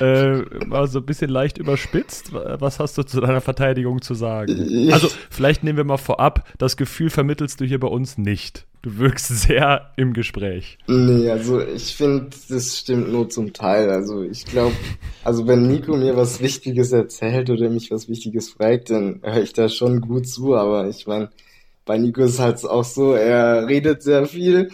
[0.00, 2.32] Äh, mal so ein bisschen leicht überspitzt.
[2.32, 4.90] Was hast du zu deiner Verteidigung zu sagen?
[4.92, 8.66] Also, vielleicht nehmen wir mal vorab, das Gefühl vermittelst du hier bei uns nicht.
[8.82, 10.78] Du wirkst sehr im Gespräch.
[10.86, 13.90] Nee, also ich finde, das stimmt nur zum Teil.
[13.90, 14.74] Also ich glaube,
[15.22, 19.52] also wenn Nico mir was Wichtiges erzählt oder mich was Wichtiges fragt, dann höre ich
[19.52, 20.54] da schon gut zu.
[20.54, 21.28] Aber ich meine,
[21.90, 24.70] bei Nico ist halt auch so, er redet sehr viel.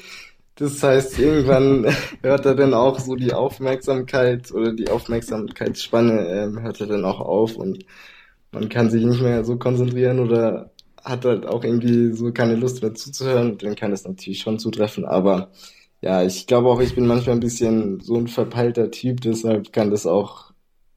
[0.56, 1.86] Das heißt, irgendwann
[2.22, 7.20] hört er dann auch so die Aufmerksamkeit oder die Aufmerksamkeitsspanne ähm, hört er dann auch
[7.20, 7.86] auf und
[8.52, 12.82] man kann sich nicht mehr so konzentrieren oder hat halt auch irgendwie so keine Lust
[12.82, 15.50] mehr zuzuhören, dann kann es natürlich schon zutreffen, aber
[16.02, 19.90] ja, ich glaube auch, ich bin manchmal ein bisschen so ein verpeilter Typ, deshalb kann
[19.90, 20.52] das auch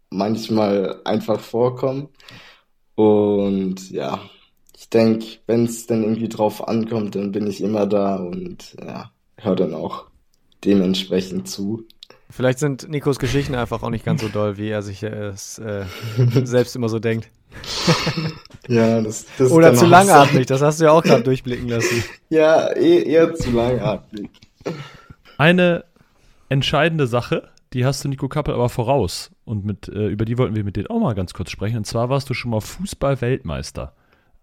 [0.10, 2.10] manchmal einfach vorkommen.
[2.95, 4.19] Und ja,
[4.79, 9.11] ich denke, wenn es dann irgendwie drauf ankommt, dann bin ich immer da und ja,
[9.35, 10.05] höre dann auch
[10.63, 11.83] dementsprechend zu.
[12.29, 15.83] Vielleicht sind Nikos Geschichten einfach auch nicht ganz so doll, wie er sich es äh,
[16.43, 17.29] selbst immer so denkt.
[18.69, 22.03] ja, das, das Oder zu langatmig, das hast du ja auch gerade durchblicken lassen.
[22.29, 24.29] Ja, eh, eher zu langatmig.
[25.37, 25.83] Eine
[26.47, 29.31] entscheidende Sache, die hast du Nico Kappel aber voraus.
[29.43, 31.77] Und mit, äh, über die wollten wir mit dir auch mal ganz kurz sprechen.
[31.77, 33.93] Und zwar warst du schon mal Fußball-Weltmeister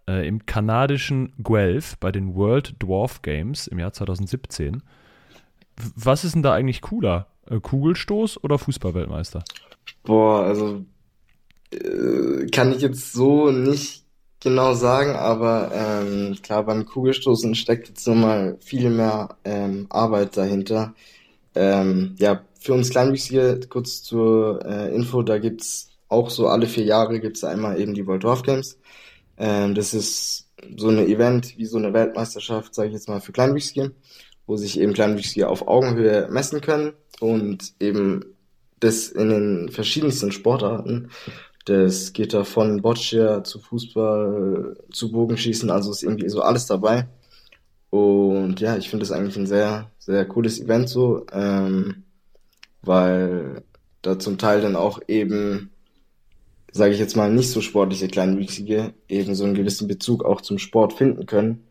[0.08, 4.82] äh, im kanadischen Guelph bei den World Dwarf Games im Jahr 2017.
[5.94, 7.26] Was ist denn da eigentlich cooler?
[7.48, 9.44] Äh, Kugelstoß oder Fußball-Weltmeister?
[10.04, 10.84] Boah, also
[11.72, 14.04] äh, kann ich jetzt so nicht
[14.40, 20.94] genau sagen, aber ähm, klar, beim Kugelstoßen steckt jetzt nochmal viel mehr ähm, Arbeit dahinter.
[21.54, 26.84] Ähm, ja, für uns Kleinwüchsige, kurz zur äh, Info, da gibt's auch so alle vier
[26.84, 28.78] Jahre gibt's einmal eben die World Dwarf Games.
[29.38, 33.32] Ähm, das ist so ein Event wie so eine Weltmeisterschaft, sage ich jetzt mal, für
[33.32, 33.92] Kleinwüchsige,
[34.46, 38.24] wo sich eben Kleinwüchsige auf Augenhöhe messen können und eben
[38.80, 41.10] das in den verschiedensten Sportarten.
[41.64, 47.08] Das geht da von Boccia zu Fußball zu Bogenschießen, also ist irgendwie so alles dabei.
[47.90, 52.04] Und ja, ich finde das eigentlich ein sehr, sehr cooles Event so, ähm,
[52.82, 53.64] weil
[54.02, 55.70] da zum Teil dann auch eben,
[56.76, 60.58] sage ich jetzt mal, nicht so sportliche Kleinwüchsige eben so einen gewissen Bezug auch zum
[60.58, 61.66] Sport finden können.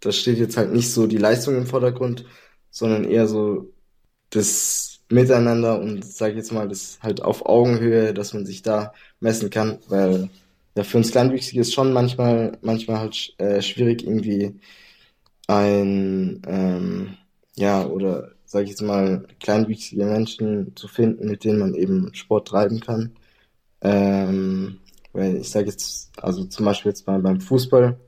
[0.00, 2.24] Da steht jetzt halt nicht so die Leistung im Vordergrund,
[2.70, 3.72] sondern eher so
[4.30, 8.92] das Miteinander und sage ich jetzt mal, das halt auf Augenhöhe, dass man sich da
[9.20, 10.30] messen kann, weil
[10.76, 14.60] ja für uns Kleinwüchsige ist schon manchmal manchmal halt äh, schwierig irgendwie
[15.48, 17.16] ein ähm,
[17.56, 22.48] ja oder sage ich jetzt mal kleinwüchsige Menschen zu finden, mit denen man eben Sport
[22.48, 23.12] treiben kann.
[23.82, 24.80] Ähm,
[25.12, 27.98] weil ich sage jetzt also zum Beispiel jetzt mal beim Fußball.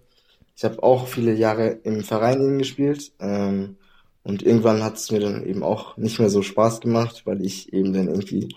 [0.56, 3.12] Ich habe auch viele Jahre im Verein eben gespielt.
[3.20, 3.76] Ähm,
[4.24, 7.72] und irgendwann hat es mir dann eben auch nicht mehr so Spaß gemacht, weil ich
[7.72, 8.54] eben dann irgendwie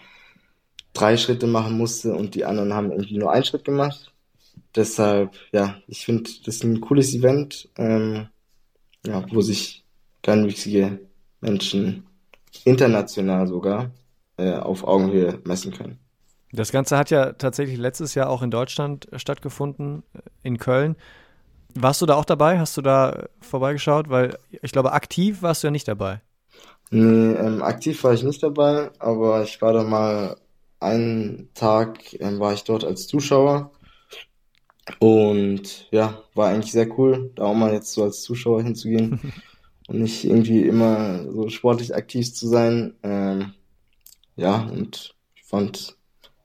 [0.94, 4.14] drei Schritte machen musste und die anderen haben irgendwie nur einen Schritt gemacht.
[4.76, 8.28] Deshalb, ja, ich finde, das ist ein cooles Event, ähm,
[9.06, 9.84] ja, wo sich
[10.22, 11.00] kleinwüchsige
[11.42, 12.06] Menschen
[12.64, 13.92] international sogar
[14.38, 16.00] äh, auf Augenhöhe messen können.
[16.56, 20.96] Das Ganze hat ja tatsächlich letztes Jahr auch in Deutschland stattgefunden, äh, in Köln.
[21.74, 22.58] Warst du da auch dabei?
[22.60, 24.10] Hast du da vorbeigeschaut?
[24.10, 26.22] Weil ich glaube, aktiv warst du ja nicht dabei.
[26.92, 30.38] Nee, ähm, aktiv war ich nicht dabei, aber ich war da mal
[30.80, 33.72] einen Tag, ähm, war ich dort als Zuschauer.
[35.00, 39.34] Und ja, war eigentlich sehr cool, da auch mal jetzt so als Zuschauer hinzugehen
[39.88, 42.96] und nicht irgendwie immer so sportlich aktiv zu sein.
[43.04, 43.54] Ähm,
[44.36, 45.98] ja, und ich fand,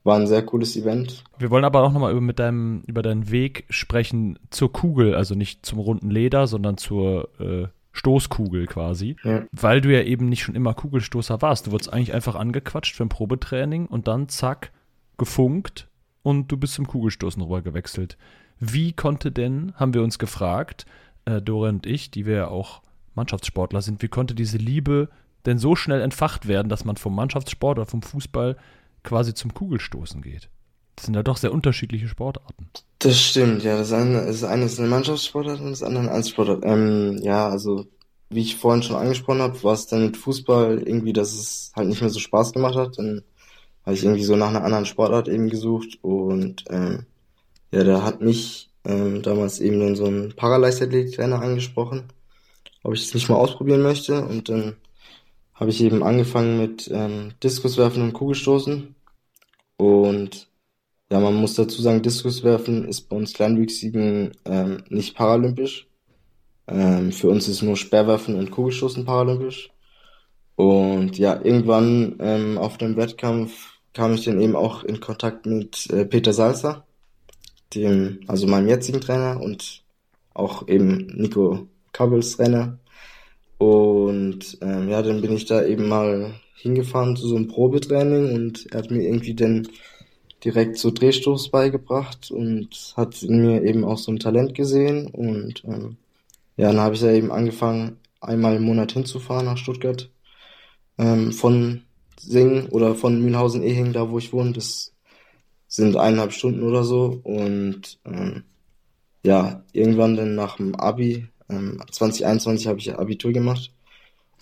[0.05, 1.25] war ein sehr cooles Event.
[1.39, 5.35] Wir wollen aber auch nochmal über, mit deinem, über deinen Weg sprechen zur Kugel, also
[5.35, 9.17] nicht zum runden Leder, sondern zur äh, Stoßkugel quasi.
[9.25, 9.43] Ja.
[9.53, 11.67] Weil du ja eben nicht schon immer Kugelstoßer warst.
[11.67, 14.73] Du wurdest eigentlich einfach angequatscht für ein Probetraining und dann zack,
[15.19, 15.89] gefunkt
[16.23, 18.17] und du bist zum Kugelstoßen rüber gewechselt.
[18.59, 20.87] Wie konnte denn, haben wir uns gefragt,
[21.27, 22.83] äh, Dorian und ich, die wir ja auch
[23.15, 25.09] Mannschaftssportler sind, wie konnte diese Liebe
[25.47, 28.57] denn so schnell entfacht werden, dass man vom Mannschaftssport oder vom Fußball
[29.03, 30.49] quasi zum Kugelstoßen geht.
[30.97, 32.69] Das sind ja doch sehr unterschiedliche Sportarten.
[32.99, 33.77] Das stimmt, ja.
[33.79, 36.63] Das eine, das eine ist eine Mannschaftssportart und das andere ein Einzelsportart.
[36.65, 37.87] Ähm, ja, also
[38.29, 41.89] wie ich vorhin schon angesprochen habe, war es dann mit Fußball irgendwie, dass es halt
[41.89, 42.99] nicht mehr so Spaß gemacht hat.
[42.99, 43.23] Dann
[43.85, 47.07] habe ich irgendwie so nach einer anderen Sportart eben gesucht und ähm,
[47.73, 52.05] ja, da hat mich ähm, damals eben dann so ein Paraleichtathletik-Trainer angesprochen,
[52.83, 54.77] ob ich das nicht mal ausprobieren möchte und dann
[55.61, 58.95] habe ich eben angefangen mit ähm, Diskuswerfen und Kugelstoßen.
[59.77, 60.49] Und
[61.11, 65.87] ja, man muss dazu sagen, Diskuswerfen ist bei uns Kleinwüchsigen ähm, nicht paralympisch.
[66.67, 69.71] Ähm, für uns ist nur Sperrwerfen und Kugelstoßen paralympisch.
[70.57, 75.91] Und ja, irgendwann ähm, auf dem Wettkampf kam ich dann eben auch in Kontakt mit
[75.91, 76.87] äh, Peter Salzer,
[77.75, 79.83] dem, also meinem jetzigen Trainer und
[80.33, 82.79] auch eben Nico Kabbels Trainer.
[83.61, 88.67] Und ähm, ja, dann bin ich da eben mal hingefahren zu so einem Probetraining und
[88.73, 89.69] er hat mir irgendwie dann
[90.43, 95.09] direkt so Drehstoß beigebracht und hat in mir eben auch so ein Talent gesehen.
[95.09, 95.99] Und ähm,
[96.57, 100.09] ja, dann habe ich ja eben angefangen, einmal im Monat hinzufahren nach Stuttgart.
[100.97, 101.83] Ähm, von
[102.19, 104.95] Singen oder von Mühlhausen-Ehing, da wo ich wohne, das
[105.69, 107.21] sind eineinhalb Stunden oder so.
[107.25, 108.45] Und ähm,
[109.23, 113.73] ja, irgendwann dann nach dem Abi, ähm, 2021 habe ich Abitur gemacht.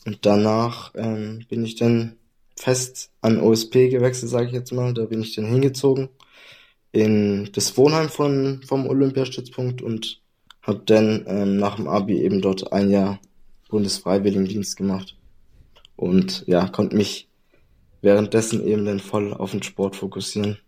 [0.06, 2.16] Und danach ähm, bin ich dann
[2.56, 4.94] fest an OSP gewechselt, sage ich jetzt mal.
[4.94, 6.08] Da bin ich dann hingezogen
[6.92, 10.20] in das Wohnheim von, vom Olympiastützpunkt und
[10.62, 13.20] habe dann ähm, nach dem Abi eben dort ein Jahr
[13.68, 15.16] Bundesfreiwilligendienst gemacht.
[15.96, 17.28] Und ja, konnte mich
[18.00, 20.58] währenddessen eben dann voll auf den Sport fokussieren.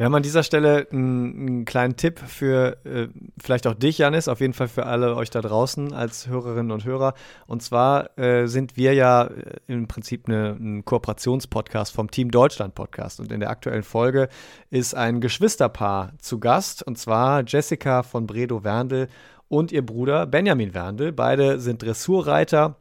[0.00, 3.08] Wir haben an dieser Stelle einen, einen kleinen Tipp für äh,
[3.38, 6.86] vielleicht auch dich, Janis, auf jeden Fall für alle euch da draußen als Hörerinnen und
[6.86, 7.12] Hörer.
[7.46, 12.74] Und zwar äh, sind wir ja äh, im Prinzip eine, ein Kooperationspodcast vom Team Deutschland
[12.74, 13.20] Podcast.
[13.20, 14.30] Und in der aktuellen Folge
[14.70, 19.06] ist ein Geschwisterpaar zu Gast, und zwar Jessica von Bredow Werndl
[19.48, 21.12] und ihr Bruder Benjamin Werndl.
[21.12, 22.76] Beide sind Dressurreiter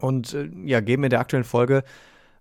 [0.00, 1.84] und äh, ja, geben in der aktuellen Folge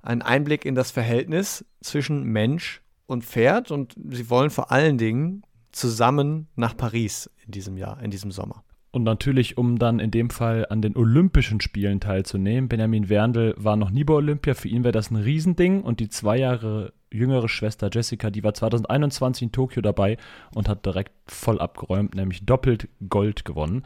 [0.02, 2.83] einen Einblick in das Verhältnis zwischen Mensch
[3.14, 8.12] und Pferd und sie wollen vor allen Dingen zusammen nach Paris in diesem Jahr, in
[8.12, 8.64] diesem Sommer.
[8.92, 12.70] Und natürlich, um dann in dem Fall an den Olympischen Spielen teilzunehmen.
[12.70, 15.82] Benjamin Werndl war noch nie bei Olympia, für ihn wäre das ein Riesending.
[15.82, 20.18] Und die zwei Jahre jüngere Schwester Jessica, die war 2021 in Tokio dabei
[20.54, 23.84] und hat direkt voll abgeräumt, nämlich doppelt Gold gewonnen.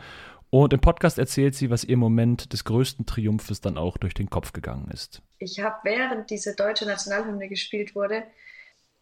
[0.50, 4.30] Und im Podcast erzählt sie, was ihr Moment des größten Triumphes dann auch durch den
[4.30, 5.22] Kopf gegangen ist.
[5.40, 8.24] Ich habe, während diese deutsche Nationalhymne gespielt wurde,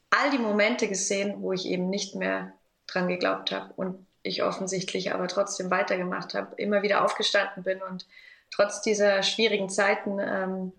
[0.10, 2.54] all die Momente gesehen, wo ich eben nicht mehr
[2.88, 8.08] dran geglaubt habe und ich offensichtlich aber trotzdem weitergemacht habe, immer wieder aufgestanden bin und
[8.52, 10.72] trotz dieser schwierigen Zeiten ähm,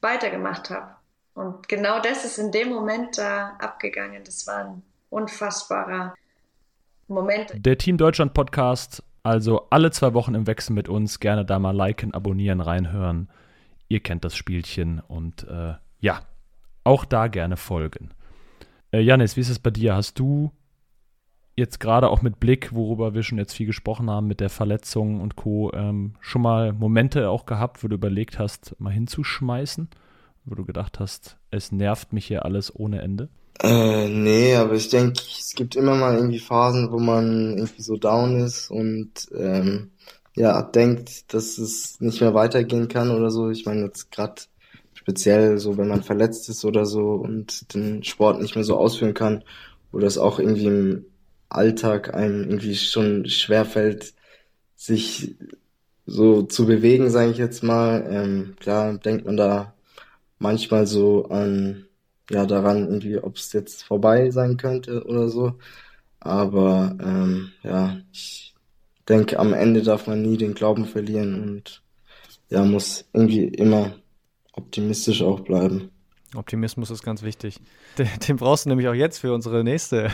[0.00, 0.94] weitergemacht habe.
[1.34, 4.22] Und genau das ist in dem Moment da abgegangen.
[4.24, 6.14] Das war ein unfassbarer
[7.08, 7.52] Moment.
[7.54, 11.20] Der Team Deutschland Podcast, also alle zwei Wochen im Wechsel mit uns.
[11.20, 13.28] Gerne da mal liken, abonnieren, reinhören.
[13.88, 16.22] Ihr kennt das Spielchen und äh, ja,
[16.84, 18.10] auch da gerne folgen.
[18.92, 19.96] Äh, Janis, wie ist es bei dir?
[19.96, 20.52] Hast du
[21.56, 25.20] jetzt gerade auch mit Blick, worüber wir schon jetzt viel gesprochen haben, mit der Verletzung
[25.20, 29.88] und Co., ähm, schon mal Momente auch gehabt, wo du überlegt hast, mal hinzuschmeißen?
[30.44, 33.28] Wo du gedacht hast, es nervt mich hier alles ohne Ende?
[33.62, 37.96] Äh, nee, aber ich denke, es gibt immer mal irgendwie Phasen, wo man irgendwie so
[37.96, 39.92] down ist und ähm,
[40.34, 43.50] ja, denkt, dass es nicht mehr weitergehen kann oder so.
[43.50, 44.42] Ich meine, jetzt gerade
[45.02, 49.14] speziell so, wenn man verletzt ist oder so und den Sport nicht mehr so ausführen
[49.14, 49.42] kann
[49.92, 51.06] oder es auch irgendwie im
[51.48, 54.14] Alltag einem irgendwie schon schwerfällt,
[54.76, 55.36] sich
[56.06, 58.06] so zu bewegen, sage ich jetzt mal.
[58.10, 59.74] Ähm, klar denkt man da
[60.38, 61.86] manchmal so an,
[62.30, 65.54] ja, daran irgendwie, ob es jetzt vorbei sein könnte oder so.
[66.20, 68.54] Aber ähm, ja, ich
[69.08, 71.82] denke, am Ende darf man nie den Glauben verlieren und
[72.50, 73.94] ja, muss irgendwie immer
[74.52, 75.90] optimistisch auch bleiben.
[76.34, 77.60] Optimismus ist ganz wichtig.
[77.98, 80.10] Den, brauchst du nämlich auch jetzt für unsere nächste,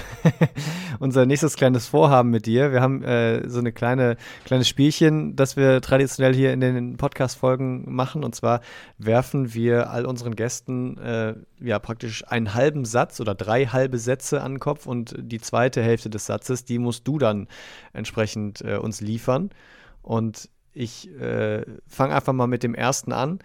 [0.98, 2.72] unser nächstes kleines Vorhaben mit dir.
[2.72, 7.84] Wir haben äh, so eine kleine kleines Spielchen, das wir traditionell hier in den Podcast-Folgen
[7.94, 8.24] machen.
[8.24, 8.62] Und zwar
[8.98, 14.42] werfen wir all unseren Gästen äh, ja praktisch einen halben Satz oder drei halbe Sätze
[14.42, 17.46] an den Kopf und die zweite Hälfte des Satzes, die musst du dann
[17.92, 19.50] entsprechend äh, uns liefern.
[20.02, 23.38] Und ich äh, fange einfach mal mit dem ersten an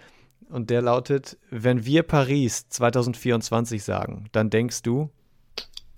[0.49, 5.09] und der lautet, wenn wir Paris 2024 sagen, dann denkst du?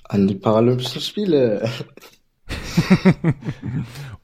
[0.04, 1.70] An die Paralympischen Spiele.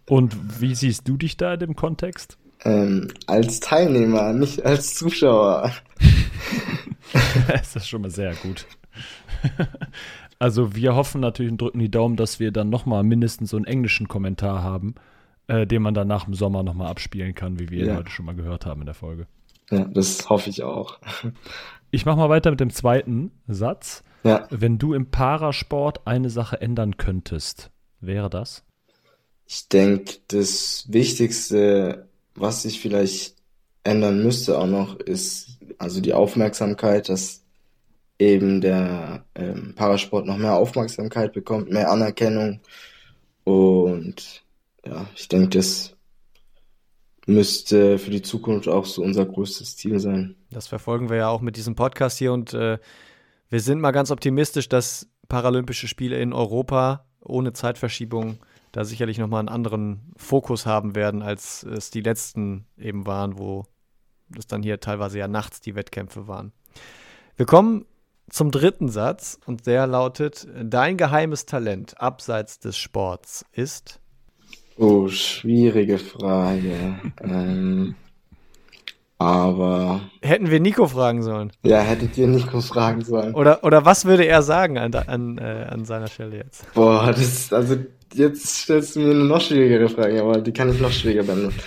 [0.08, 2.38] und wie siehst du dich da in dem Kontext?
[2.64, 5.72] Ähm, als Teilnehmer, nicht als Zuschauer.
[7.48, 8.66] das ist schon mal sehr gut.
[10.42, 13.66] Also wir hoffen natürlich und drücken die Daumen, dass wir dann nochmal mindestens so einen
[13.68, 14.96] englischen Kommentar haben,
[15.46, 17.96] äh, den man dann nach dem Sommer nochmal abspielen kann, wie wir ja.
[17.96, 19.28] heute schon mal gehört haben in der Folge.
[19.72, 21.00] Ja, das hoffe ich auch.
[21.94, 24.04] Ich mache mal weiter mit dem zweiten Satz.
[24.24, 24.48] Ja.
[24.50, 28.64] Wenn du im Parasport eine Sache ändern könntest, wäre das?
[29.46, 33.36] Ich denke, das Wichtigste, was ich vielleicht
[33.84, 37.43] ändern müsste auch noch, ist also die Aufmerksamkeit, dass
[38.20, 42.62] eben der ähm, Parasport noch mehr Aufmerksamkeit bekommt, mehr Anerkennung.
[43.43, 44.43] Und
[44.86, 45.98] ja, ich denke, das
[47.28, 50.36] müsste für die Zukunft auch so unser größtes Ziel sein.
[50.49, 52.80] Das verfolgen wir ja auch mit diesem Podcast hier und äh,
[53.49, 58.38] wir sind mal ganz optimistisch, dass Paralympische Spiele in Europa ohne Zeitverschiebung
[58.72, 63.65] da sicherlich nochmal einen anderen Fokus haben werden, als es die letzten eben waren, wo
[64.30, 66.53] das dann hier teilweise ja nachts die Wettkämpfe waren.
[67.36, 67.86] Wir kommen
[68.30, 73.99] zum dritten Satz und der lautet: Dein geheimes Talent abseits des Sports ist?
[74.82, 76.96] Oh, schwierige Frage.
[77.22, 77.94] ähm,
[79.20, 80.02] aber.
[80.24, 81.52] Hätten wir Nico fragen sollen?
[81.62, 83.36] Ja, hättet ihr Nico fragen sollen.
[83.36, 86.66] Oder, oder was würde er sagen an, an, äh, an seiner Stelle jetzt?
[86.74, 87.78] Boah, das ist, also
[88.12, 91.60] jetzt stellst du mir eine noch schwierigere Frage, aber die kann ich noch schwieriger beantworten.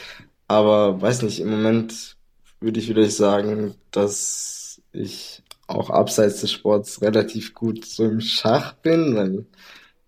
[0.49, 2.17] Aber weiß nicht, im Moment
[2.59, 8.73] würde ich wieder sagen, dass ich auch abseits des Sports relativ gut so im Schach
[8.73, 9.47] bin, weil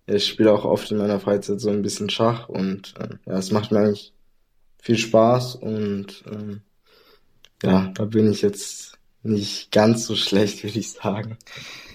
[0.07, 3.51] ich spiele auch oft in meiner Freizeit so ein bisschen Schach und äh, ja, es
[3.51, 4.13] macht mir eigentlich
[4.81, 6.61] viel Spaß und ähm,
[7.61, 11.37] ja, da bin ich jetzt nicht ganz so schlecht, würde ich sagen.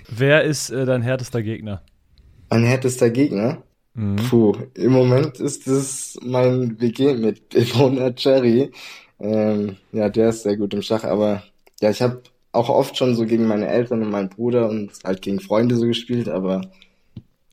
[0.08, 1.82] Wer ist äh, dein härtester Gegner?
[2.50, 3.62] Mein härtester Gegner?
[3.94, 4.16] Mhm.
[4.16, 8.72] Puh, im Moment ist es mein WG-Mitbewohner Jerry.
[9.18, 11.44] Ähm, ja, der ist sehr gut im Schach, aber
[11.80, 15.22] ja, ich habe auch oft schon so gegen meine Eltern und meinen Bruder und halt
[15.22, 16.60] gegen Freunde so gespielt, aber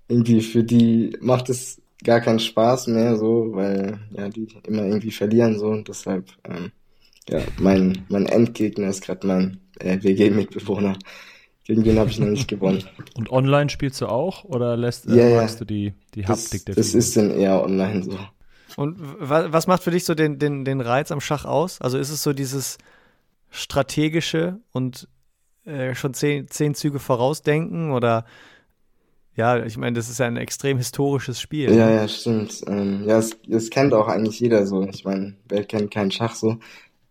[0.10, 5.12] irgendwie für die macht es gar keinen Spaß mehr so, weil ja die immer irgendwie
[5.12, 6.72] verlieren so und deshalb ähm,
[7.30, 10.98] ja mein mein Endgegner ist gerade mein äh, WG-Mitbewohner.
[11.64, 12.84] Gegen den habe ich noch nicht gewonnen.
[13.16, 16.76] Und online spielst du auch oder lässt äh, magst du die die Haptik das, der
[16.76, 18.18] Das ist dann eher online so.
[18.76, 21.80] Und was macht für dich so den, den, den Reiz am Schach aus?
[21.82, 22.78] Also ist es so dieses
[23.52, 25.08] strategische und
[25.66, 28.26] äh, schon zehn, zehn Züge vorausdenken oder
[29.40, 31.74] ja, ich meine, das ist ja ein extrem historisches Spiel.
[31.74, 32.62] Ja, ja, stimmt.
[32.68, 34.84] Ähm, ja, es, es kennt auch eigentlich jeder so.
[34.84, 36.58] Ich meine, wer kennt keinen Schach so?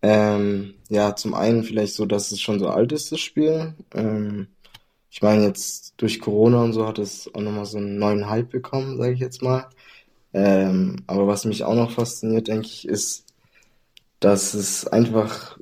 [0.03, 3.73] Ähm, ja, zum einen vielleicht so, dass es schon so alt ist, das Spiel.
[3.95, 4.47] Ähm,
[5.09, 8.51] ich meine, jetzt durch Corona und so hat es auch nochmal so einen neuen Hype
[8.51, 9.67] bekommen, sage ich jetzt mal.
[10.31, 13.25] Ähm, aber was mich auch noch fasziniert, denke ich, ist,
[14.19, 15.57] dass es einfach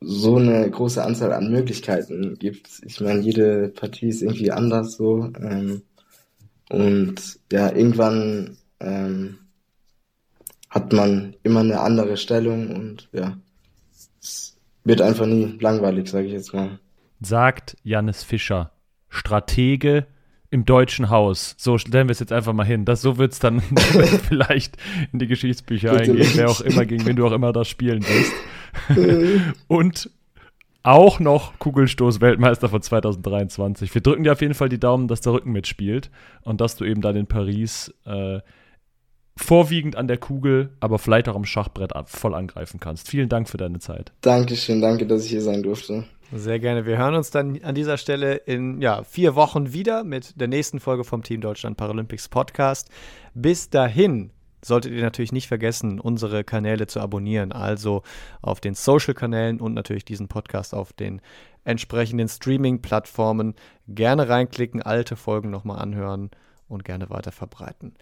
[0.00, 2.68] so eine große Anzahl an Möglichkeiten gibt.
[2.86, 5.30] Ich meine, jede Partie ist irgendwie anders so.
[5.38, 5.82] Ähm,
[6.70, 9.38] und ja, irgendwann ähm,
[10.70, 13.36] hat man immer eine andere Stellung und ja,
[14.20, 16.78] es wird einfach nie langweilig, sage ich jetzt mal.
[17.20, 18.72] Sagt Jannis Fischer,
[19.08, 20.06] Stratege
[20.48, 21.54] im deutschen Haus.
[21.58, 22.84] So stellen wir es jetzt einfach mal hin.
[22.84, 23.60] Das, so wird es dann
[24.28, 24.76] vielleicht
[25.12, 28.32] in die Geschichtsbücher eingehen, wer auch immer, gegen wen du auch immer das spielen wirst.
[29.68, 30.10] Und
[30.82, 33.94] auch noch Kugelstoß-Weltmeister von 2023.
[33.94, 36.10] Wir drücken dir auf jeden Fall die Daumen, dass der Rücken mitspielt
[36.42, 38.40] und dass du eben dann in Paris äh,
[39.36, 43.08] vorwiegend an der Kugel, aber vielleicht auch am Schachbrett voll angreifen kannst.
[43.08, 44.12] Vielen Dank für deine Zeit.
[44.22, 46.04] Dankeschön, danke, dass ich hier sein durfte.
[46.32, 46.86] Sehr gerne.
[46.86, 50.78] Wir hören uns dann an dieser Stelle in ja, vier Wochen wieder mit der nächsten
[50.78, 52.88] Folge vom Team Deutschland Paralympics Podcast.
[53.34, 54.30] Bis dahin
[54.64, 57.52] solltet ihr natürlich nicht vergessen, unsere Kanäle zu abonnieren.
[57.52, 58.02] Also
[58.42, 61.20] auf den Social-Kanälen und natürlich diesen Podcast auf den
[61.64, 63.54] entsprechenden Streaming-Plattformen.
[63.88, 66.30] Gerne reinklicken, alte Folgen nochmal anhören
[66.68, 67.94] und gerne weiter verbreiten.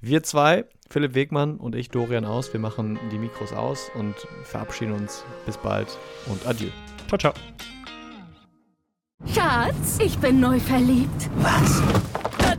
[0.00, 4.92] Wir zwei, Philipp Wegmann und ich, Dorian Aus, wir machen die Mikros aus und verabschieden
[4.92, 5.24] uns.
[5.44, 5.88] Bis bald
[6.26, 6.68] und adieu.
[7.06, 7.34] Ciao, ciao.
[9.26, 11.28] Schatz, ich bin neu verliebt.
[11.36, 11.82] Was?